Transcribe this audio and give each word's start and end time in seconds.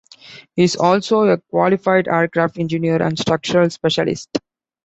He 0.55 0.63
is 0.63 0.75
also 0.77 1.25
a 1.27 1.37
qualified 1.37 2.07
aircraft 2.07 2.57
engineer 2.57 2.99
and 3.03 3.19
structural 3.19 3.69
specialist. 3.69 4.35